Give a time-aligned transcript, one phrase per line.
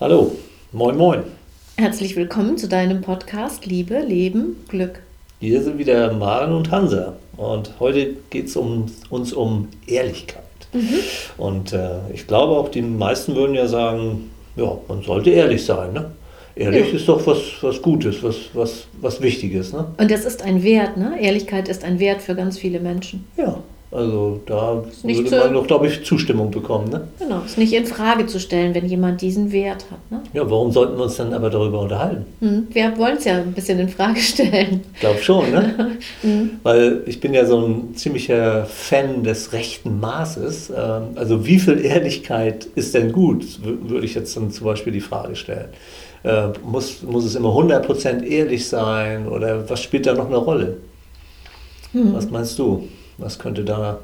[0.00, 0.34] Hallo,
[0.72, 1.24] moin moin.
[1.76, 5.02] Herzlich willkommen zu deinem Podcast Liebe, Leben, Glück.
[5.40, 10.42] Hier sind wieder Maren und Hansa und heute geht es um, uns um Ehrlichkeit.
[10.72, 11.00] Mhm.
[11.36, 15.92] Und äh, ich glaube auch, die meisten würden ja sagen, ja, man sollte ehrlich sein.
[15.92, 16.10] Ne?
[16.56, 16.96] Ehrlich ja.
[16.96, 19.74] ist doch was, was Gutes, was, was, was Wichtiges.
[19.74, 19.84] Ne?
[19.98, 21.20] Und das ist ein Wert, ne?
[21.20, 23.26] Ehrlichkeit ist ein Wert für ganz viele Menschen.
[23.36, 23.58] Ja,
[23.92, 26.90] also da würde man doch, glaube ich, Zustimmung bekommen.
[26.90, 27.08] Ne?
[27.18, 29.98] Genau, ist nicht in Frage zu stellen, wenn jemand diesen Wert hat.
[30.10, 30.22] Ne?
[30.32, 32.24] Ja, warum sollten wir uns dann aber darüber unterhalten?
[32.38, 34.82] Hm, wir wollen es ja ein bisschen in Frage stellen.
[34.94, 35.96] Ich glaube schon, ne?
[36.22, 36.50] hm.
[36.62, 40.70] Weil ich bin ja so ein ziemlicher Fan des rechten Maßes.
[40.70, 45.00] Ähm, also wie viel Ehrlichkeit ist denn gut, würde ich jetzt dann zum Beispiel die
[45.00, 45.70] Frage stellen.
[46.22, 50.76] Äh, muss, muss es immer 100% ehrlich sein oder was spielt da noch eine Rolle?
[51.90, 52.14] Hm.
[52.14, 52.86] Was meinst du?
[53.20, 54.00] Was könnte da,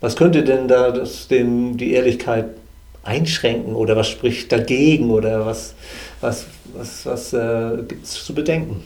[0.00, 2.46] was könnte denn da das, den, die Ehrlichkeit
[3.02, 5.74] einschränken oder was spricht dagegen oder was,
[6.20, 8.82] was, was, was äh, gibt es zu bedenken?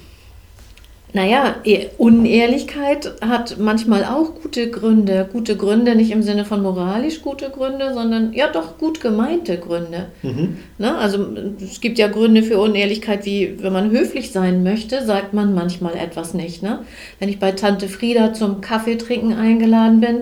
[1.13, 5.29] Naja, e-, Unehrlichkeit hat manchmal auch gute Gründe.
[5.33, 10.07] Gute Gründe nicht im Sinne von moralisch gute Gründe, sondern ja doch gut gemeinte Gründe.
[10.23, 10.59] Mhm.
[10.79, 10.97] Ne?
[10.97, 11.27] Also
[11.63, 15.97] es gibt ja Gründe für Unehrlichkeit, wie wenn man höflich sein möchte, sagt man manchmal
[15.97, 16.63] etwas nicht.
[16.63, 16.81] Ne?
[17.19, 20.17] Wenn ich bei Tante Frieda zum Kaffee trinken eingeladen bin,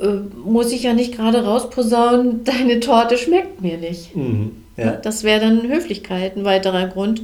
[0.00, 4.16] äh, muss ich ja nicht gerade rausposaunen, deine Torte schmeckt mir nicht.
[4.16, 4.52] Mhm.
[4.76, 4.92] Ja.
[4.92, 7.22] Das wäre dann Höflichkeit, ein weiterer Grund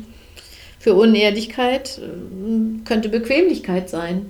[0.87, 4.27] für Unehrlichkeit äh, könnte Bequemlichkeit sein.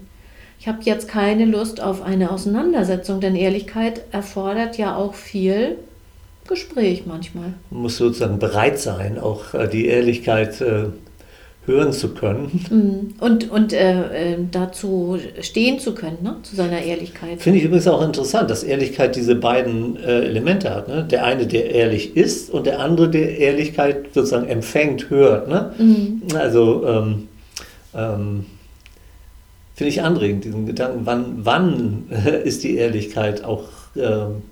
[0.58, 5.76] Ich habe jetzt keine Lust auf eine Auseinandersetzung, denn Ehrlichkeit erfordert ja auch viel
[6.48, 7.52] Gespräch manchmal.
[7.68, 10.84] Man muss sozusagen bereit sein, auch äh, die Ehrlichkeit äh,
[11.66, 12.64] hören zu können.
[12.70, 13.14] Mhm.
[13.20, 16.36] Und, und äh, äh, dazu stehen zu können, ne?
[16.42, 17.42] zu seiner Ehrlichkeit.
[17.42, 20.88] Finde ich übrigens auch interessant, dass Ehrlichkeit diese beiden äh, Elemente hat.
[20.88, 21.04] Ne?
[21.04, 25.48] Der eine, der ehrlich ist und der andere, der Ehrlichkeit sozusagen empfängt, hört.
[25.48, 25.72] Ne?
[25.78, 26.22] Mhm.
[26.36, 27.28] Also ähm,
[27.94, 28.46] ähm,
[29.74, 32.04] finde ich anregend, diesen Gedanken, wann, wann
[32.44, 33.64] ist die Ehrlichkeit auch
[33.96, 34.42] ähm,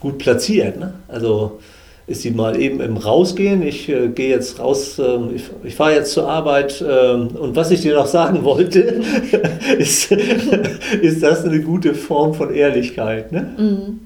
[0.00, 0.78] gut platziert.
[0.78, 0.94] Ne?
[1.08, 1.60] Also
[2.08, 3.62] ist sie mal eben im Rausgehen.
[3.62, 7.70] Ich äh, gehe jetzt raus, äh, ich, ich fahre jetzt zur Arbeit äh, und was
[7.70, 8.80] ich dir noch sagen wollte,
[9.78, 10.10] ist,
[11.02, 13.30] ist das eine gute Form von Ehrlichkeit.
[13.30, 13.54] Ne?
[13.58, 14.00] Mhm.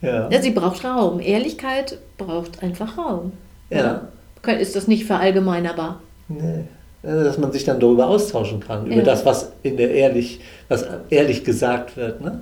[0.00, 0.30] Ja.
[0.30, 1.20] ja, sie braucht Raum.
[1.20, 3.32] Ehrlichkeit braucht einfach Raum.
[3.68, 4.08] Ja.
[4.46, 4.52] ja.
[4.54, 6.00] Ist das nicht verallgemeinerbar?
[6.28, 6.64] Nee.
[7.02, 9.02] Dass man sich dann darüber austauschen kann, über ja.
[9.02, 12.22] das, was in der ehrlich, was ehrlich gesagt wird.
[12.22, 12.40] Ne?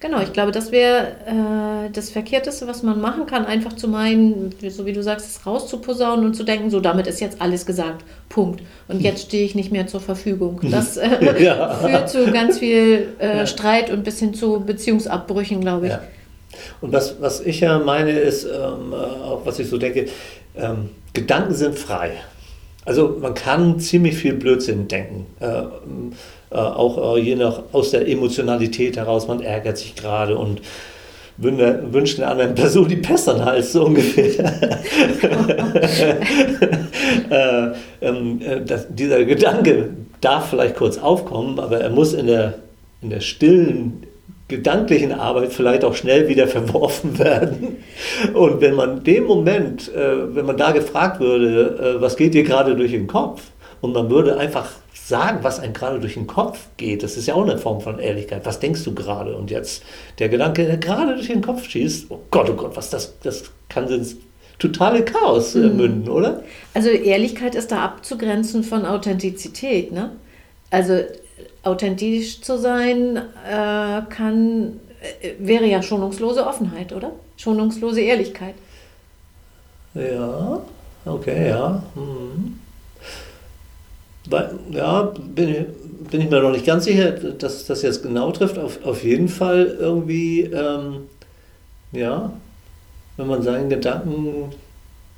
[0.00, 4.54] Genau, ich glaube, das wäre äh, das Verkehrteste, was man machen kann, einfach zu meinen,
[4.68, 8.04] so wie du sagst, es rauszuposaunen und zu denken, so damit ist jetzt alles gesagt,
[8.28, 8.62] Punkt.
[8.88, 10.60] Und jetzt stehe ich nicht mehr zur Verfügung.
[10.70, 11.74] Das äh, ja.
[11.82, 13.46] führt zu ganz viel äh, ja.
[13.46, 15.92] Streit und bis hin zu Beziehungsabbrüchen, glaube ich.
[15.92, 16.02] Ja.
[16.80, 20.06] Und was, was ich ja meine, ist, ähm, äh, auch was ich so denke,
[20.56, 22.12] ähm, Gedanken sind frei.
[22.84, 25.26] Also man kann ziemlich viel Blödsinn denken.
[25.40, 25.62] Äh,
[26.50, 30.60] äh, auch äh, je nach aus der Emotionalität heraus, man ärgert sich gerade und
[31.36, 34.44] wünscht einer anderen Person die Pest an den Hals, so ungefähr.
[37.30, 39.90] äh, ähm, äh, das, dieser Gedanke
[40.20, 42.54] darf vielleicht kurz aufkommen, aber er muss in der,
[43.02, 44.04] in der stillen
[44.48, 47.78] gedanklichen Arbeit vielleicht auch schnell wieder verworfen werden.
[48.34, 52.44] Und wenn man dem Moment, äh, wenn man da gefragt würde, äh, was geht dir
[52.44, 53.42] gerade durch den Kopf,
[53.80, 57.34] und man würde einfach sagen, was einem gerade durch den Kopf geht, das ist ja
[57.34, 58.46] auch eine Form von Ehrlichkeit.
[58.46, 59.36] Was denkst du gerade?
[59.36, 59.82] Und jetzt
[60.18, 63.44] der Gedanke, der gerade durch den Kopf schießt, oh Gott, oh Gott, was das, das
[63.68, 64.16] kann ins
[64.58, 65.76] totale Chaos äh, mhm.
[65.76, 66.42] münden, oder?
[66.72, 70.12] Also Ehrlichkeit ist da abzugrenzen von Authentizität, ne?
[70.70, 71.00] Also
[71.64, 74.80] authentisch zu sein äh, kann,
[75.20, 77.12] äh, wäre ja schonungslose Offenheit, oder?
[77.36, 78.54] Schonungslose Ehrlichkeit.
[79.94, 80.62] Ja,
[81.04, 81.82] okay, ja.
[81.94, 82.60] Mhm.
[84.70, 88.58] Ja, bin ich, bin ich mir noch nicht ganz sicher, dass das jetzt genau trifft.
[88.58, 91.08] Auf, auf jeden Fall irgendwie, ähm,
[91.92, 92.32] ja,
[93.16, 94.50] wenn man seinen Gedanken,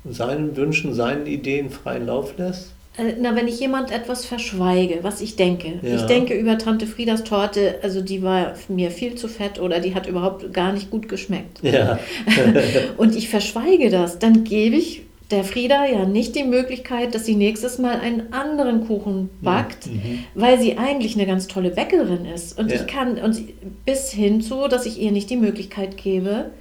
[0.09, 2.73] seinen Wünschen, seinen Ideen freien Lauf lässt.
[2.97, 5.79] Äh, na, wenn ich jemand etwas verschweige, was ich denke.
[5.81, 5.95] Ja.
[5.95, 9.95] Ich denke über Tante Friedas Torte, also die war mir viel zu fett oder die
[9.95, 11.59] hat überhaupt gar nicht gut geschmeckt.
[11.61, 11.99] Ja.
[12.97, 17.35] und ich verschweige das, dann gebe ich der Frieda ja nicht die Möglichkeit, dass sie
[17.35, 20.23] nächstes Mal einen anderen Kuchen backt, mhm.
[20.35, 22.57] weil sie eigentlich eine ganz tolle Bäckerin ist.
[22.57, 22.77] Und ja.
[22.77, 23.41] ich kann, und
[23.85, 26.51] bis hin zu, dass ich ihr nicht die Möglichkeit gebe,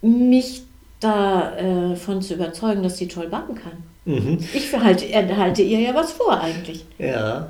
[0.00, 0.62] mich
[1.00, 3.82] davon äh, zu überzeugen, dass sie toll backen kann.
[4.04, 4.38] Mhm.
[4.54, 5.06] Ich verhalte,
[5.36, 6.84] halte ihr ja was vor eigentlich.
[6.98, 7.48] Ja.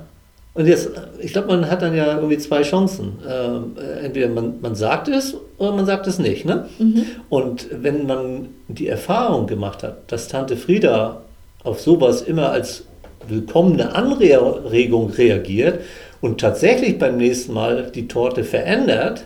[0.53, 0.89] Und jetzt,
[1.19, 3.19] ich glaube, man hat dann ja irgendwie zwei Chancen.
[3.27, 6.45] Ähm, entweder man, man sagt es oder man sagt es nicht.
[6.45, 6.67] Ne?
[6.77, 7.05] Mhm.
[7.29, 11.21] Und wenn man die Erfahrung gemacht hat, dass Tante Frieda
[11.63, 12.83] auf sowas immer als
[13.27, 15.81] willkommene Anregung reagiert
[16.19, 19.23] und tatsächlich beim nächsten Mal die Torte verändert,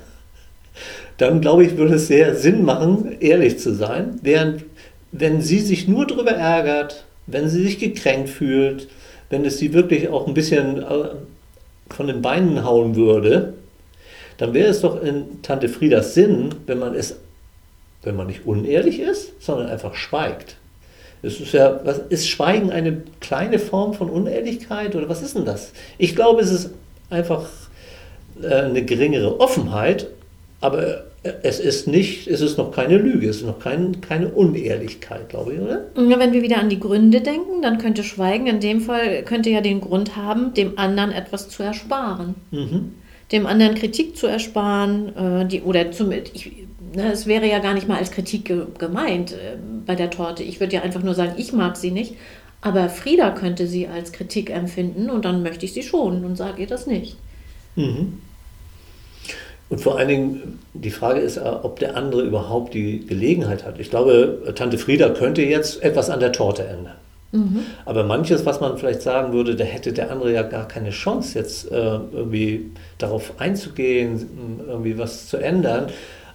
[1.18, 4.20] dann glaube ich, würde es sehr Sinn machen, ehrlich zu sein.
[4.22, 4.66] Während,
[5.12, 8.88] wenn sie sich nur darüber ärgert, wenn sie sich gekränkt fühlt,
[9.30, 11.10] wenn es sie wirklich auch ein bisschen äh,
[11.90, 13.54] von den Beinen hauen würde,
[14.38, 17.16] dann wäre es doch in Tante Friedas Sinn, wenn man es,
[18.04, 20.58] wenn man nicht unehrlich ist, sondern einfach schweigt.
[21.22, 25.46] Es ist ja, was, ist Schweigen eine kleine Form von Unehrlichkeit oder was ist denn
[25.46, 25.72] das?
[25.98, 26.72] Ich glaube, es ist
[27.10, 27.48] einfach
[28.42, 30.08] äh, eine geringere Offenheit,
[30.66, 31.04] aber
[31.44, 35.54] es ist nicht, es ist noch keine Lüge, es ist noch kein, keine Unehrlichkeit, glaube
[35.54, 35.86] ich, oder?
[35.96, 39.62] Wenn wir wieder an die Gründe denken, dann könnte Schweigen in dem Fall, könnte ja
[39.62, 42.36] den Grund haben, dem anderen etwas zu ersparen.
[42.52, 42.94] Mhm.
[43.32, 46.52] Dem anderen Kritik zu ersparen, äh, die, oder zum, ich,
[46.96, 50.44] ne, es wäre ja gar nicht mal als Kritik ge gemeint äh, bei der Torte.
[50.44, 52.16] Ich würde ja einfach nur sagen, ich mag sie nicht.
[52.62, 56.62] Aber Frieda könnte sie als Kritik empfinden und dann möchte ich sie schonen und sage
[56.62, 57.16] ihr das nicht.
[57.76, 58.20] Mhm.
[59.70, 63.80] Und vor allen Dingen, die Frage ist, äh, ob der andere überhaupt die Gelegenheit hat.
[63.80, 66.96] Ich glaube, Tante Frieda könnte jetzt etwas an der Torte ändern.
[67.32, 67.62] Mhm.
[67.86, 71.38] Aber manches, was man vielleicht sagen würde, da hätte der andere ja gar keine Chance,
[71.38, 75.88] jetzt äh, irgendwie darauf einzugehen, irgendwie was zu ändern.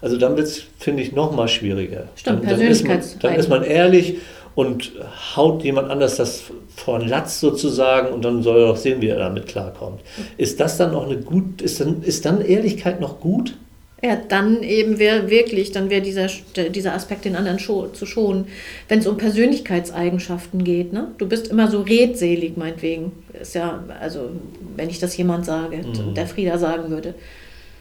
[0.03, 2.05] Also dann wird es, finde ich, noch mal schwieriger.
[2.17, 4.17] Stimmt, dann, dann, ist man, dann ist man ehrlich
[4.55, 4.93] und
[5.37, 6.43] haut jemand anders das
[6.75, 10.01] vor den Latz sozusagen und dann soll er auch sehen, wie er damit klarkommt.
[10.37, 13.57] Ist das dann auch eine gut, ist dann, ist dann Ehrlichkeit noch gut?
[14.03, 16.29] Ja, dann eben wäre wirklich, dann wäre dieser,
[16.71, 18.47] dieser Aspekt den anderen zu schonen.
[18.89, 21.09] Wenn es um Persönlichkeitseigenschaften geht, ne?
[21.19, 23.13] Du bist immer so redselig, meinetwegen.
[23.39, 24.31] Ist ja, also,
[24.75, 26.15] wenn ich das jemand sage, mhm.
[26.15, 27.15] der Frieda sagen würde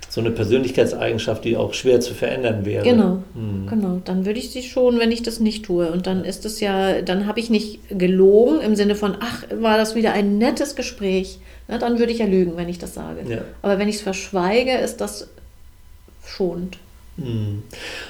[0.09, 2.83] so eine Persönlichkeitseigenschaft, die auch schwer zu verändern wäre.
[2.83, 3.67] Genau, hm.
[3.69, 4.01] genau.
[4.03, 5.91] Dann würde ich sie schon, wenn ich das nicht tue.
[5.91, 9.77] Und dann ist es ja, dann habe ich nicht gelogen im Sinne von, ach, war
[9.77, 11.39] das wieder ein nettes Gespräch.
[11.67, 13.19] Na, dann würde ich ja lügen, wenn ich das sage.
[13.29, 13.41] Ja.
[13.61, 15.27] Aber wenn ich es verschweige, ist das
[16.25, 16.77] schonend.
[17.17, 17.61] Hm.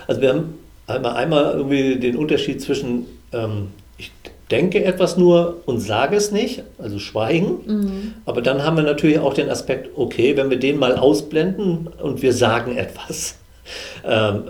[0.07, 0.53] Also wir haben
[0.87, 3.67] einmal, einmal irgendwie den Unterschied zwischen ähm,
[3.97, 4.11] ich
[4.51, 7.57] denke etwas nur und sage es nicht, also schweigen.
[7.65, 8.13] Mhm.
[8.25, 12.21] Aber dann haben wir natürlich auch den Aspekt, okay, wenn wir den mal ausblenden und
[12.21, 13.35] wir sagen etwas,
[14.05, 14.43] ähm,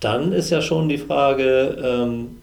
[0.00, 2.38] dann ist ja schon die Frage, ähm,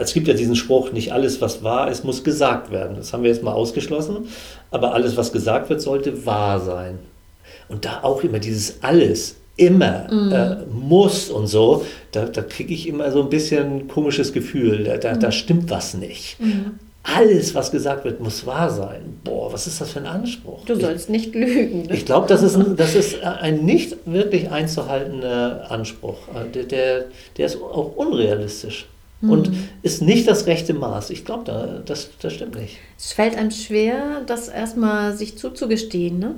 [0.00, 2.96] es gibt ja diesen Spruch, nicht alles, was wahr ist, muss gesagt werden.
[2.96, 4.28] Das haben wir jetzt mal ausgeschlossen.
[4.70, 6.98] Aber alles, was gesagt wird, sollte wahr sein.
[7.68, 10.32] Und da auch immer dieses alles immer mhm.
[10.32, 11.84] äh, muss und so,
[12.14, 15.20] da, da kriege ich immer so ein bisschen komisches Gefühl, da, da, mhm.
[15.20, 16.40] da stimmt was nicht.
[16.40, 16.78] Mhm.
[17.02, 19.18] Alles, was gesagt wird, muss wahr sein.
[19.24, 20.64] Boah, was ist das für ein Anspruch?
[20.64, 21.82] Du sollst ich, nicht lügen.
[21.82, 21.94] Ne?
[21.94, 26.16] Ich glaube, das, ist ein, das ist ein nicht wirklich einzuhaltender Anspruch.
[26.28, 27.04] Äh, der, der,
[27.36, 28.86] der ist auch unrealistisch
[29.20, 29.30] mhm.
[29.30, 29.50] und
[29.82, 31.10] ist nicht das rechte Maß.
[31.10, 32.78] Ich glaube, da, das, das stimmt nicht.
[32.98, 36.18] Es fällt einem schwer, das erstmal sich zuzugestehen.
[36.18, 36.36] Ne?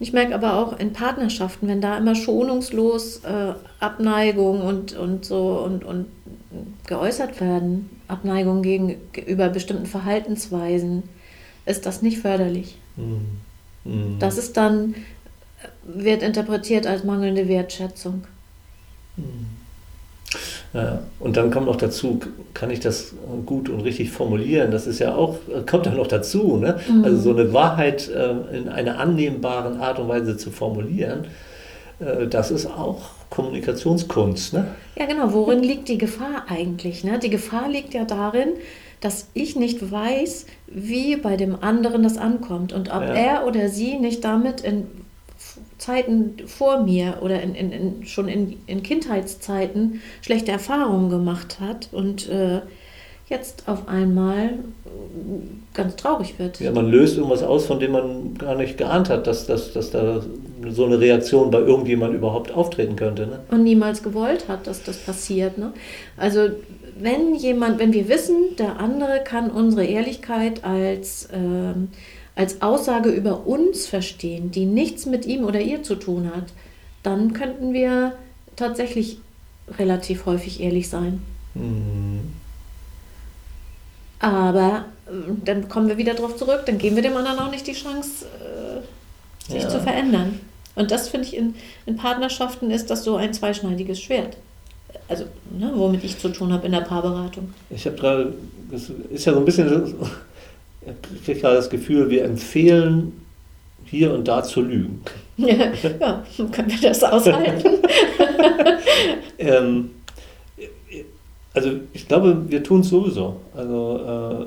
[0.00, 5.60] Ich merke aber auch in Partnerschaften, wenn da immer schonungslos äh, Abneigung und, und so
[5.64, 6.06] und, und
[6.86, 11.02] geäußert werden, Abneigung gegenüber bestimmten Verhaltensweisen,
[11.66, 12.78] ist das nicht förderlich.
[12.96, 13.26] Mhm.
[13.84, 14.18] Mhm.
[14.20, 14.94] Das ist dann,
[15.82, 18.24] wird interpretiert als mangelnde Wertschätzung.
[19.16, 19.57] Mhm.
[21.18, 22.20] Und dann kommt noch dazu,
[22.52, 23.14] kann ich das
[23.46, 24.70] gut und richtig formulieren?
[24.70, 26.78] Das ist ja auch, kommt ja noch dazu, ne?
[26.88, 27.04] Mhm.
[27.04, 31.24] Also so eine Wahrheit äh, in einer annehmbaren Art und Weise zu formulieren,
[32.00, 34.68] äh, das ist auch Kommunikationskunst, ne?
[34.98, 35.32] Ja, genau.
[35.32, 37.02] Worin liegt die Gefahr eigentlich?
[37.02, 37.18] Ne?
[37.18, 38.48] Die Gefahr liegt ja darin,
[39.00, 43.14] dass ich nicht weiß, wie bei dem anderen das ankommt und ob ja.
[43.14, 44.86] er oder sie nicht damit in
[45.78, 51.88] Zeiten vor mir oder in, in, in schon in, in Kindheitszeiten schlechte Erfahrungen gemacht hat
[51.92, 52.60] und äh,
[53.28, 54.54] jetzt auf einmal
[55.74, 56.60] ganz traurig wird.
[56.60, 59.90] Ja, man löst irgendwas aus, von dem man gar nicht geahnt hat, dass, dass, dass
[59.90, 60.22] da
[60.70, 63.26] so eine Reaktion bei irgendjemand überhaupt auftreten könnte.
[63.26, 63.40] Ne?
[63.50, 65.58] Und niemals gewollt hat, dass das passiert.
[65.58, 65.72] Ne?
[66.16, 66.48] Also
[66.98, 71.88] wenn jemand, wenn wir wissen, der andere kann unsere Ehrlichkeit als ähm,
[72.38, 76.44] als Aussage über uns verstehen, die nichts mit ihm oder ihr zu tun hat,
[77.02, 78.12] dann könnten wir
[78.54, 79.18] tatsächlich
[79.76, 81.20] relativ häufig ehrlich sein.
[81.54, 82.32] Mhm.
[84.20, 85.10] Aber äh,
[85.44, 88.26] dann kommen wir wieder darauf zurück, dann geben wir dem anderen auch nicht die Chance,
[88.26, 89.68] äh, sich ja.
[89.68, 90.38] zu verändern.
[90.76, 94.36] Und das finde ich in, in Partnerschaften ist das so ein zweischneidiges Schwert.
[95.08, 97.52] Also, ne, womit ich zu tun habe in der Paarberatung.
[97.68, 98.34] Ich habe gerade,
[98.70, 99.96] das ist ja so ein bisschen
[100.82, 103.24] ich kriege gerade das Gefühl, wir empfehlen
[103.84, 105.02] hier und da zu lügen.
[105.36, 105.54] Ja,
[106.00, 107.78] ja können wir das aushalten?
[109.38, 109.90] ähm,
[111.54, 113.40] also ich glaube, wir tun es sowieso.
[113.54, 114.46] Also,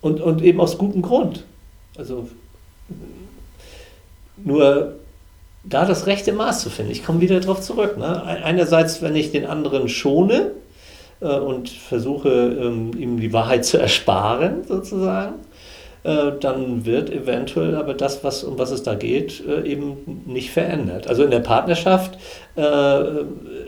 [0.00, 1.44] und, und eben aus gutem Grund.
[1.96, 2.28] Also
[4.36, 4.96] nur
[5.64, 6.92] da das rechte Maß zu finden.
[6.92, 7.98] Ich komme wieder darauf zurück.
[7.98, 8.22] Ne?
[8.22, 10.52] Einerseits, wenn ich den anderen schone
[11.26, 15.34] und versuche, ähm, ihm die Wahrheit zu ersparen, sozusagen,
[16.02, 20.50] äh, dann wird eventuell aber das, was, um was es da geht, äh, eben nicht
[20.50, 21.08] verändert.
[21.08, 22.18] Also in der Partnerschaft
[22.49, 22.49] äh,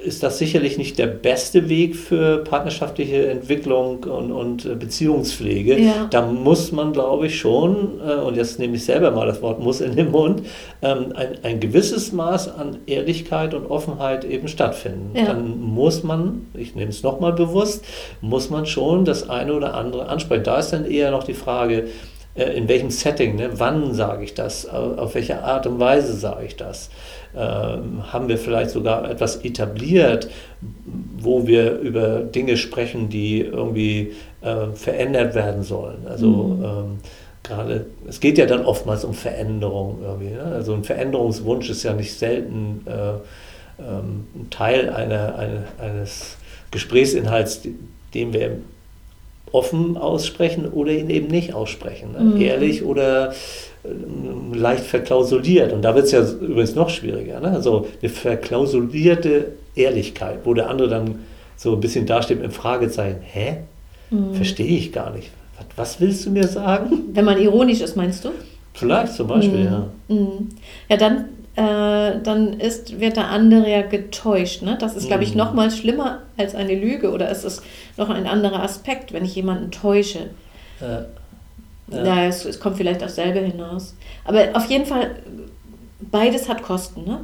[0.04, 5.78] ist das sicherlich nicht der beste Weg für partnerschaftliche Entwicklung und, und Beziehungspflege.
[5.78, 6.08] Ja.
[6.10, 9.80] Da muss man, glaube ich, schon, und jetzt nehme ich selber mal das Wort muss
[9.80, 10.42] in den Mund,
[10.82, 15.16] ähm, ein, ein gewisses Maß an Ehrlichkeit und Offenheit eben stattfinden.
[15.16, 15.26] Ja.
[15.26, 17.84] Dann muss man, ich nehme es nochmal bewusst,
[18.20, 20.44] muss man schon das eine oder andere ansprechen.
[20.44, 21.86] Da ist dann eher noch die Frage, äh,
[22.34, 23.50] in welchem Setting, ne?
[23.54, 26.88] wann sage ich das, auf welche Art und Weise sage ich das.
[27.34, 30.28] Ähm, haben wir vielleicht sogar etwas etabliert,
[31.18, 34.12] wo wir über Dinge sprechen, die irgendwie
[34.42, 36.06] äh, verändert werden sollen.
[36.06, 36.64] Also mhm.
[36.64, 36.98] ähm,
[37.42, 40.34] gerade, es geht ja dann oftmals um Veränderung irgendwie.
[40.34, 40.42] Ne?
[40.42, 46.36] Also ein Veränderungswunsch ist ja nicht selten äh, ähm, Teil einer, eine, eines
[46.70, 47.62] Gesprächsinhalts,
[48.14, 48.58] den wir
[49.52, 52.12] offen aussprechen oder ihn eben nicht aussprechen.
[52.12, 52.20] Ne?
[52.20, 52.40] Mhm.
[52.40, 53.32] Ehrlich oder
[53.84, 55.72] äh, leicht verklausuliert.
[55.72, 57.40] Und da wird es ja übrigens noch schwieriger.
[57.40, 57.48] Ne?
[57.48, 61.20] Also eine verklausulierte Ehrlichkeit, wo der andere dann
[61.56, 63.58] so ein bisschen dasteht dem Fragezeichen, hä?
[64.10, 64.34] Mhm.
[64.34, 65.30] Verstehe ich gar nicht.
[65.56, 67.10] Was, was, willst du mir sagen?
[67.12, 68.30] Wenn man ironisch ist, meinst du?
[68.74, 69.64] Vielleicht zum Beispiel, mhm.
[69.64, 69.88] ja.
[70.08, 70.48] Mhm.
[70.88, 74.62] Ja, dann äh, dann ist, wird der andere ja getäuscht.
[74.62, 74.76] Ne?
[74.80, 75.38] Das ist, glaube ich, mhm.
[75.38, 77.62] noch mal schlimmer als eine Lüge oder es ist
[77.96, 80.30] noch ein anderer Aspekt, wenn ich jemanden täusche.
[80.80, 81.04] Ja.
[81.90, 82.24] Ja.
[82.24, 83.94] es, es, kommt vielleicht aufs selbe hinaus.
[84.24, 85.16] Aber auf jeden Fall,
[86.00, 87.04] beides hat Kosten.
[87.04, 87.20] Ne?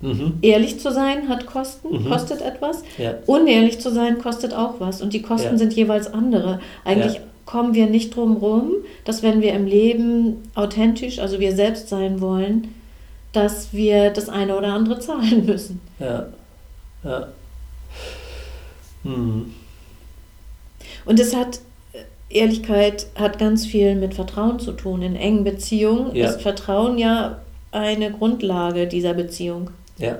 [0.00, 0.38] Mhm.
[0.40, 2.08] Ehrlich zu sein hat Kosten, mhm.
[2.08, 2.84] kostet etwas.
[2.96, 3.14] Ja.
[3.26, 5.02] Unehrlich zu sein kostet auch was.
[5.02, 5.58] Und die Kosten ja.
[5.58, 6.60] sind jeweils andere.
[6.86, 8.70] Eigentlich kommen wir nicht drum rum,
[9.04, 12.68] dass wenn wir im Leben authentisch, also wir selbst sein wollen,
[13.32, 15.80] dass wir das eine oder andere zahlen müssen.
[15.98, 16.26] Ja.
[17.04, 17.28] Ja.
[19.04, 19.54] Hm.
[21.04, 21.60] Und es hat,
[22.28, 25.02] Ehrlichkeit hat ganz viel mit Vertrauen zu tun.
[25.02, 26.28] In engen Beziehungen ja.
[26.28, 29.70] ist Vertrauen ja eine Grundlage dieser Beziehung.
[29.98, 30.18] Ja.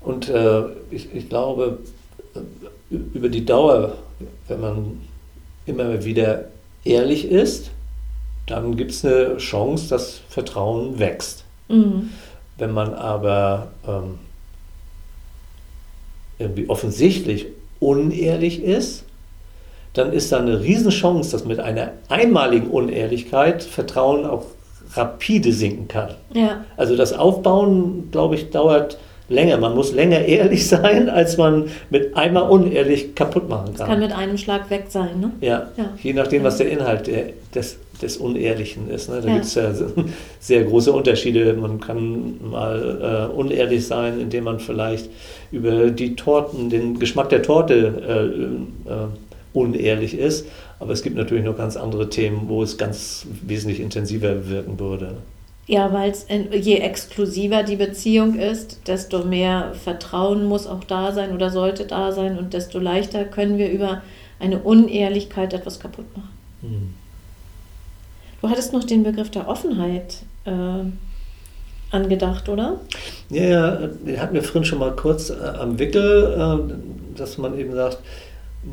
[0.00, 1.78] Und äh, ich, ich glaube,
[2.90, 3.94] über die Dauer,
[4.48, 5.00] wenn man
[5.66, 6.46] immer wieder
[6.84, 7.70] ehrlich ist,
[8.46, 11.41] dann gibt es eine Chance, dass Vertrauen wächst.
[11.72, 12.10] Mhm.
[12.58, 14.18] Wenn man aber ähm,
[16.38, 17.46] irgendwie offensichtlich
[17.80, 19.04] unehrlich ist,
[19.94, 24.44] dann ist da eine Riesenchance, dass mit einer einmaligen Unehrlichkeit Vertrauen auch
[24.94, 26.14] rapide sinken kann.
[26.34, 26.64] Ja.
[26.76, 28.98] Also das Aufbauen, glaube ich, dauert
[29.32, 29.58] länger.
[29.58, 33.76] Man muss länger ehrlich sein, als man mit einmal unehrlich kaputt machen kann.
[33.76, 35.30] Das kann mit einem Schlag weg sein, ne?
[35.40, 35.90] Ja, ja.
[36.02, 37.10] je nachdem, was der Inhalt
[37.54, 39.08] des, des Unehrlichen ist.
[39.08, 39.20] Ne?
[39.20, 39.34] Da ja.
[39.34, 39.72] gibt es ja
[40.40, 41.52] sehr große Unterschiede.
[41.54, 45.08] Man kann mal äh, unehrlich sein, indem man vielleicht
[45.50, 48.32] über die Torten, den Geschmack der Torte
[48.86, 49.06] äh, äh,
[49.52, 50.46] unehrlich ist.
[50.80, 55.14] Aber es gibt natürlich noch ganz andere Themen, wo es ganz wesentlich intensiver wirken würde.
[55.66, 56.12] Ja, weil
[56.52, 62.10] je exklusiver die Beziehung ist, desto mehr Vertrauen muss auch da sein oder sollte da
[62.10, 64.02] sein und desto leichter können wir über
[64.40, 66.30] eine Unehrlichkeit etwas kaputt machen.
[66.62, 66.94] Hm.
[68.40, 70.16] Du hattest noch den Begriff der Offenheit
[70.46, 70.84] äh,
[71.92, 72.80] angedacht, oder?
[73.30, 77.56] Ja, ja, den hatten wir vorhin schon mal kurz äh, am Wickel, äh, dass man
[77.56, 77.98] eben sagt,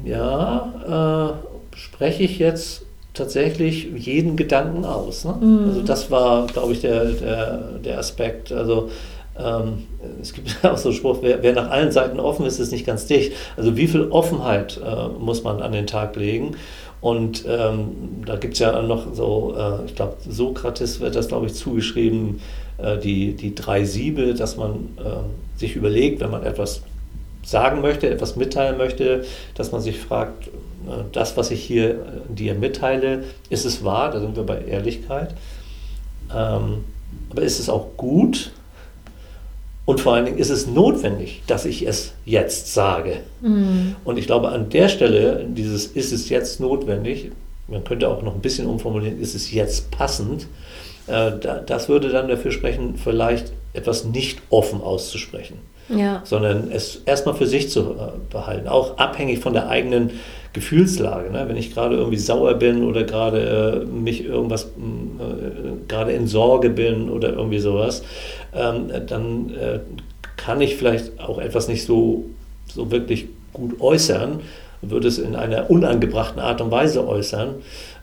[0.06, 5.26] ja, äh, spreche ich jetzt tatsächlich jeden Gedanken aus.
[5.26, 5.36] Ne?
[5.40, 5.66] Mhm.
[5.68, 8.52] Also das war, glaube ich, der, der, der Aspekt.
[8.52, 8.90] Also
[9.38, 9.86] ähm,
[10.22, 12.86] es gibt auch so einen Spruch, wer, wer, nach allen Seiten offen ist, ist nicht
[12.86, 13.34] ganz dicht.
[13.58, 16.56] Also wie viel Offenheit äh, muss man an den Tag legen?
[17.02, 21.46] Und ähm, da gibt es ja noch so, äh, ich glaube, Sokrates wird das, glaube
[21.46, 22.42] ich, zugeschrieben,
[22.78, 26.82] äh, die, die drei Siebe, dass man äh, sich überlegt, wenn man etwas
[27.50, 29.26] sagen möchte, etwas mitteilen möchte,
[29.56, 31.96] dass man sich fragt, äh, das, was ich hier äh,
[32.30, 34.12] dir mitteile, ist es wahr?
[34.12, 35.36] Da sind wir bei Ehrlichkeit.
[36.36, 36.84] Ähm,
[37.32, 38.52] aber ist es auch gut?
[39.86, 43.22] Und vor allen Dingen ist es notwendig, dass ich es jetzt sage.
[43.42, 43.96] Mhm.
[44.04, 47.32] Und ich glaube, an der Stelle, dieses ist es jetzt notwendig,
[47.68, 50.46] man könnte auch noch ein bisschen umformulieren, ist es jetzt passend,
[51.08, 51.32] äh,
[51.66, 55.58] das würde dann dafür sprechen, vielleicht etwas nicht offen auszusprechen.
[55.90, 56.22] Ja.
[56.24, 60.12] sondern es erstmal für sich zu äh, behalten, auch abhängig von der eigenen
[60.54, 61.32] Gefühlslage.
[61.32, 61.46] Ne?
[61.48, 66.70] Wenn ich gerade irgendwie sauer bin oder gerade äh, mich irgendwas, äh, gerade in Sorge
[66.70, 68.04] bin oder irgendwie sowas,
[68.54, 69.80] ähm, dann äh,
[70.38, 72.26] kann ich vielleicht auch etwas nicht so,
[72.68, 74.40] so wirklich gut äußern,
[74.82, 77.56] würde es in einer unangebrachten Art und Weise äußern.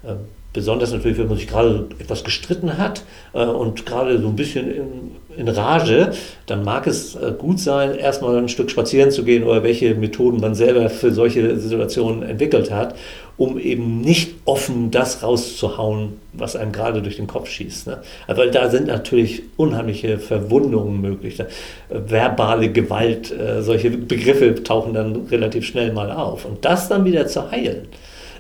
[0.07, 0.17] Ähm,
[0.57, 4.69] besonders natürlich, wenn man sich gerade etwas gestritten hat äh, und gerade so ein bisschen
[4.73, 6.13] in, in Rage,
[6.47, 10.41] dann mag es äh, gut sein, erstmal ein Stück spazieren zu gehen oder welche Methoden
[10.41, 12.95] man selber für solche Situationen entwickelt hat,
[13.37, 17.89] um eben nicht offen das rauszuhauen, was einem gerade durch den Kopf schießt.
[17.89, 17.99] Ne?
[18.27, 21.37] Weil da sind natürlich unheimliche Verwundungen möglich.
[21.37, 21.49] Ne?
[21.91, 26.47] Verbale Gewalt, äh, solche Begriffe tauchen dann relativ schnell mal auf.
[26.47, 27.89] Und das dann wieder zu heilen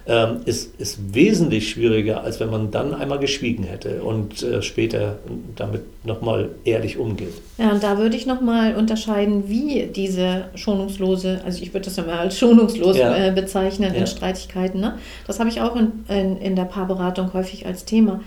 [0.08, 5.18] ähm, ist, ist wesentlich schwieriger, als wenn man dann einmal geschwiegen hätte und äh, später
[5.56, 7.34] damit nochmal ehrlich umgeht.
[7.58, 12.04] Ja, und da würde ich nochmal unterscheiden, wie diese schonungslose, also ich würde das ja
[12.04, 13.16] mal als schonungslos ja.
[13.16, 14.00] äh, bezeichnen ja.
[14.00, 14.80] in Streitigkeiten.
[14.80, 14.96] Ne?
[15.26, 18.20] Das habe ich auch in, in, in der Paarberatung häufig als Thema.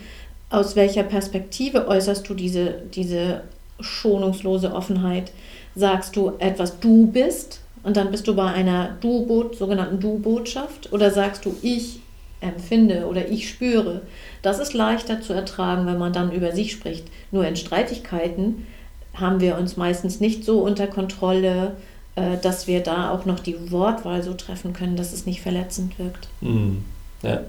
[0.50, 3.42] Aus welcher Perspektive äußerst du diese, diese
[3.80, 5.32] schonungslose Offenheit?
[5.76, 11.12] Sagst du etwas, du bist, und dann bist du bei einer Du-Boot, sogenannten Du-Botschaft oder
[11.12, 12.00] sagst du ich
[12.42, 14.02] empfinde oder ich spüre.
[14.42, 17.06] Das ist leichter zu ertragen, wenn man dann über sich spricht.
[17.32, 18.68] Nur in Streitigkeiten
[19.14, 21.76] haben wir uns meistens nicht so unter Kontrolle,
[22.16, 26.00] äh, dass wir da auch noch die Wortwahl so treffen können, dass es nicht verletzend
[26.00, 26.30] wirkt.
[26.42, 26.78] Mm,
[27.24, 27.42] ja.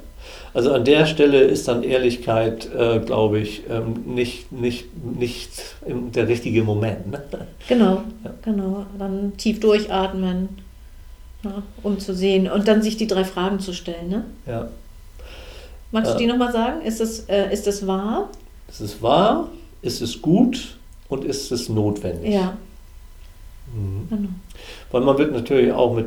[0.53, 4.87] Also an der Stelle ist dann Ehrlichkeit, äh, glaube ich, ähm, nicht, nicht,
[5.19, 5.51] nicht
[5.87, 7.11] der richtige Moment.
[7.11, 7.23] Ne?
[7.69, 8.31] Genau, ja.
[8.43, 8.87] genau.
[8.99, 10.49] Dann tief durchatmen,
[11.45, 14.09] ja, um zu sehen und dann sich die drei Fragen zu stellen.
[14.09, 14.25] Ne?
[14.47, 14.69] Ja.
[15.93, 16.83] Magst du die nochmal sagen?
[16.83, 18.29] Ist es, äh, ist es wahr?
[18.69, 19.49] Ist es wahr?
[19.83, 20.77] Ist es gut?
[21.09, 22.33] Und ist es notwendig?
[22.33, 22.57] Ja.
[23.75, 24.09] Mhm.
[24.09, 24.29] Genau.
[24.93, 26.07] Weil man wird natürlich auch mit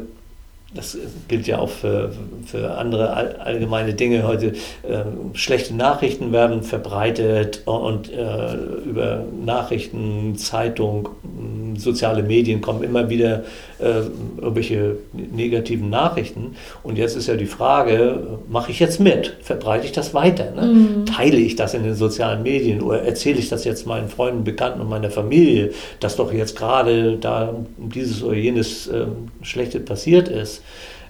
[0.76, 2.12] das gilt ja auch für,
[2.46, 4.48] für andere allgemeine Dinge heute.
[4.48, 5.04] Äh,
[5.34, 8.54] schlechte Nachrichten werden verbreitet und äh,
[8.86, 11.10] über Nachrichten, Zeitung,
[11.78, 13.44] soziale Medien kommen immer wieder
[13.84, 14.04] äh,
[14.42, 16.56] irgendwelche negativen Nachrichten.
[16.84, 19.36] Und jetzt ist ja die Frage, mache ich jetzt mit?
[19.42, 20.52] Verbreite ich das weiter?
[20.52, 20.62] Ne?
[20.62, 21.06] Mhm.
[21.06, 24.82] Teile ich das in den sozialen Medien oder erzähle ich das jetzt meinen Freunden, Bekannten
[24.82, 29.06] und meiner Familie, dass doch jetzt gerade da dieses oder jenes äh,
[29.42, 30.62] Schlechte passiert ist?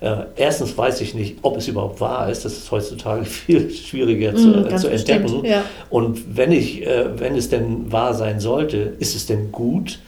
[0.01, 2.43] Äh, erstens weiß ich nicht, ob es überhaupt wahr ist.
[2.43, 5.23] Das ist heutzutage viel schwieriger zu, mm, zu entdecken.
[5.23, 5.63] Bestimmt, ja.
[5.89, 9.99] Und wenn, ich, äh, wenn es denn wahr sein sollte, ist es denn gut?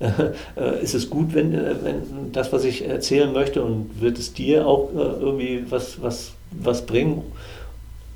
[0.00, 4.32] Äh, ist es gut, wenn, äh, wenn das, was ich erzählen möchte, und wird es
[4.32, 7.22] dir auch äh, irgendwie was, was, was bringen?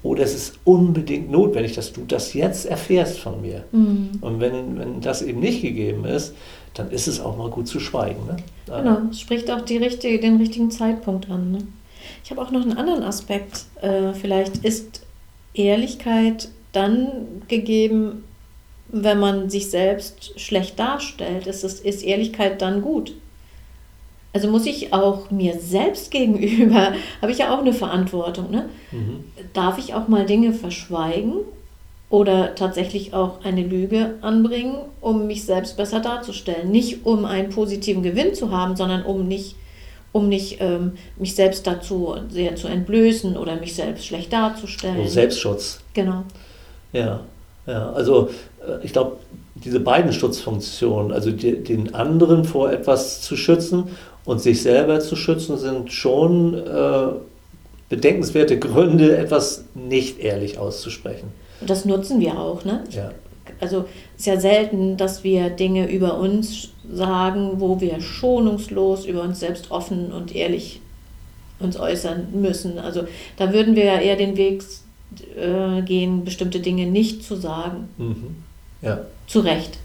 [0.02, 3.64] Oder es ist unbedingt notwendig, dass du das jetzt erfährst von mir.
[3.72, 4.10] Mhm.
[4.20, 6.34] Und wenn, wenn das eben nicht gegeben ist,
[6.74, 8.24] dann ist es auch mal gut zu schweigen.
[8.26, 8.36] Ne?
[8.66, 11.50] Genau, es spricht auch die richtige, den richtigen Zeitpunkt an.
[11.50, 11.58] Ne?
[12.22, 13.64] Ich habe auch noch einen anderen Aspekt.
[13.82, 15.02] Äh, vielleicht ist
[15.54, 17.08] Ehrlichkeit dann
[17.48, 18.24] gegeben,
[18.88, 21.46] wenn man sich selbst schlecht darstellt.
[21.46, 23.14] Ist, ist, ist Ehrlichkeit dann gut?
[24.32, 28.50] Also muss ich auch mir selbst gegenüber, habe ich ja auch eine Verantwortung.
[28.50, 28.68] Ne?
[28.92, 29.24] Mhm.
[29.52, 31.34] Darf ich auch mal Dinge verschweigen
[32.10, 36.70] oder tatsächlich auch eine Lüge anbringen, um mich selbst besser darzustellen.
[36.70, 39.56] Nicht um einen positiven Gewinn zu haben, sondern um nicht,
[40.12, 45.00] um nicht ähm, mich selbst dazu sehr zu entblößen oder mich selbst schlecht darzustellen.
[45.00, 45.80] Also Selbstschutz.
[45.92, 46.24] Genau.
[46.94, 47.20] Ja,
[47.68, 47.92] ja.
[47.92, 48.30] Also
[48.66, 49.18] äh, ich glaube,
[49.54, 53.84] diese beiden Schutzfunktionen, also die, den anderen vor etwas zu schützen
[54.24, 57.08] und sich selber zu schützen, sind schon äh,
[57.88, 61.28] bedenkenswerte Gründe, etwas nicht ehrlich auszusprechen.
[61.60, 62.84] Und das nutzen wir auch, ne?
[62.90, 63.10] Ja.
[63.60, 69.22] Also es ist ja selten, dass wir Dinge über uns sagen, wo wir schonungslos über
[69.22, 70.80] uns selbst offen und ehrlich
[71.58, 72.78] uns äußern müssen.
[72.78, 73.04] Also
[73.36, 74.62] da würden wir ja eher den Weg
[75.36, 77.88] äh, gehen, bestimmte Dinge nicht zu sagen.
[77.96, 78.36] Mhm.
[78.82, 79.00] Ja.
[79.26, 79.78] Zu Recht.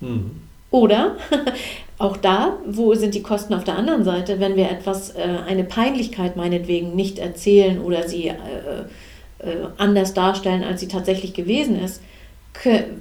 [0.00, 0.42] Mhm.
[0.70, 1.16] Oder
[1.98, 5.64] auch da, wo sind die Kosten auf der anderen Seite, wenn wir etwas, äh, eine
[5.64, 8.34] Peinlichkeit meinetwegen nicht erzählen oder sie äh,
[9.76, 12.02] anders darstellen, als sie tatsächlich gewesen ist,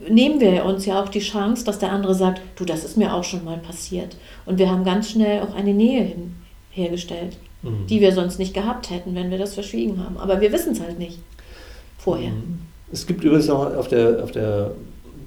[0.08, 3.14] nehmen wir uns ja auch die Chance, dass der andere sagt, du, das ist mir
[3.14, 4.16] auch schon mal passiert.
[4.46, 6.36] Und wir haben ganz schnell auch eine Nähe hin,
[6.70, 7.88] hergestellt, mhm.
[7.88, 10.18] die wir sonst nicht gehabt hätten, wenn wir das verschwiegen haben.
[10.18, 11.20] Aber wir wissen es halt nicht
[11.98, 12.32] vorher.
[12.32, 12.60] Mhm.
[12.92, 14.72] Es gibt übrigens noch auf der, auf der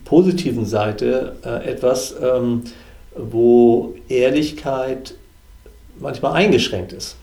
[0.04, 2.62] positiven Seite äh, etwas, ähm,
[3.14, 5.14] wo Ehrlichkeit
[5.98, 7.16] manchmal eingeschränkt ist.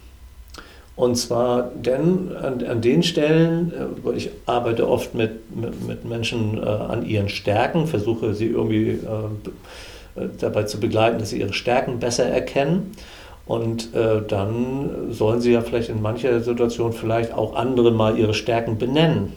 [0.96, 3.72] Und zwar denn an, an den Stellen,
[4.06, 8.90] äh, ich arbeite oft mit, mit, mit Menschen äh, an ihren Stärken, versuche sie irgendwie
[8.90, 12.94] äh, äh, dabei zu begleiten, dass sie ihre Stärken besser erkennen.
[13.48, 18.34] Und äh, dann sollen sie ja vielleicht in mancher Situation vielleicht auch andere mal ihre
[18.34, 19.34] Stärken benennen.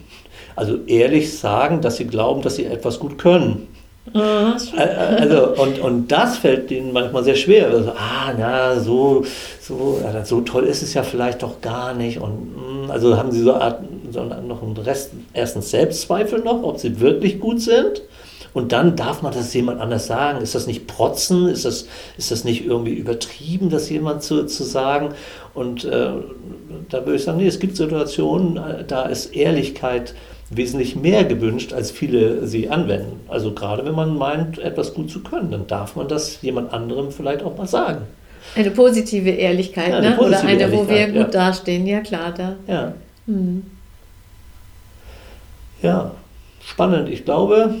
[0.55, 3.67] Also ehrlich sagen, dass sie glauben, dass sie etwas gut können.
[4.13, 7.67] Ah, also, und, und das fällt ihnen manchmal sehr schwer.
[7.67, 9.23] Also, ah, na, so,
[9.61, 12.19] so, so toll ist es ja vielleicht doch gar nicht.
[12.19, 13.79] Und hm, also haben sie so, Art,
[14.11, 18.01] so noch einen Rest, erstens Selbstzweifel noch, ob sie wirklich gut sind.
[18.53, 20.41] Und dann darf man das jemand anders sagen.
[20.41, 21.47] Ist das nicht Protzen?
[21.47, 21.87] Ist das,
[22.17, 25.09] ist das nicht irgendwie übertrieben, das jemand zu, zu sagen?
[25.53, 26.09] Und äh,
[26.89, 30.13] da würde ich sagen, nee, es gibt Situationen, da ist Ehrlichkeit
[30.49, 33.21] wesentlich mehr gewünscht, als viele sie anwenden.
[33.29, 37.11] Also gerade wenn man meint, etwas gut zu können, dann darf man das jemand anderem
[37.11, 38.01] vielleicht auch mal sagen.
[38.55, 40.15] Eine positive Ehrlichkeit, ja, eine ne?
[40.17, 41.45] Positive oder eine, Ehrlichkeit, wo wir gut ja.
[41.45, 42.33] dastehen, ja klar.
[42.35, 42.55] Da.
[42.67, 42.93] Ja.
[43.27, 43.63] Hm.
[45.81, 46.11] ja,
[46.65, 47.07] spannend.
[47.09, 47.75] Ich glaube,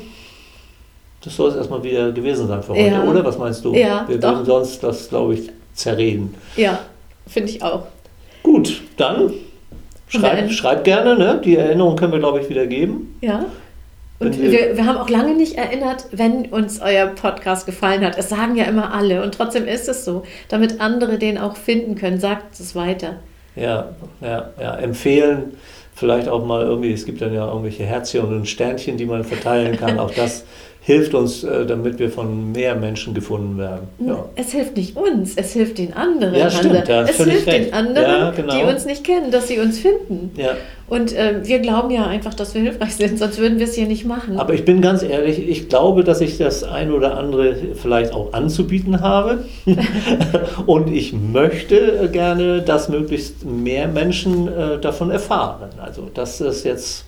[1.23, 3.03] das soll es erstmal wieder gewesen sein für heute, ja.
[3.03, 3.23] oder?
[3.23, 3.73] Was meinst du?
[3.73, 4.33] Ja, wir doch.
[4.33, 6.35] würden sonst das, glaube ich, zerreden.
[6.55, 6.79] Ja,
[7.27, 7.83] finde ich auch.
[8.43, 9.31] Gut, dann
[10.11, 11.39] Schreibt, schreibt gerne, ne?
[11.43, 13.17] die Erinnerung können wir, glaube ich, wieder geben.
[13.21, 13.45] Ja.
[14.19, 18.17] Und wir, wir, haben auch lange nicht erinnert, wenn uns euer Podcast gefallen hat.
[18.17, 20.23] Es sagen ja immer alle und trotzdem ist es so.
[20.49, 23.15] Damit andere den auch finden können, sagt es weiter.
[23.55, 24.75] Ja, ja, ja.
[24.75, 25.53] Empfehlen,
[26.01, 29.77] vielleicht auch mal irgendwie, es gibt dann ja irgendwelche Herzchen und Sternchen, die man verteilen
[29.77, 29.99] kann.
[29.99, 30.45] auch das
[30.81, 33.87] hilft uns, äh, damit wir von mehr Menschen gefunden werden.
[33.99, 34.25] Ja.
[34.35, 36.33] Es hilft nicht uns, es hilft den anderen.
[36.33, 37.67] Ja, stimmt, ja, es hilft recht.
[37.67, 38.57] den anderen, ja, genau.
[38.57, 40.31] die uns nicht kennen, dass sie uns finden.
[40.35, 40.55] Ja.
[40.91, 43.87] Und äh, wir glauben ja einfach, dass wir hilfreich sind, sonst würden wir es hier
[43.87, 44.37] nicht machen.
[44.37, 48.33] Aber ich bin ganz ehrlich, ich glaube, dass ich das ein oder andere vielleicht auch
[48.33, 49.45] anzubieten habe.
[50.65, 55.69] Und ich möchte gerne, dass möglichst mehr Menschen äh, davon erfahren.
[55.81, 57.05] Also das ist jetzt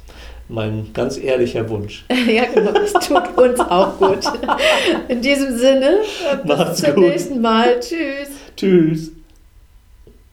[0.48, 2.06] mein ganz ehrlicher Wunsch.
[2.34, 4.20] ja, genau, das tut uns auch gut.
[5.10, 5.98] In diesem Sinne,
[6.42, 7.04] bis Macht's zum gut.
[7.04, 7.82] nächsten Mal.
[7.82, 8.30] Tschüss.
[8.56, 9.23] Tschüss.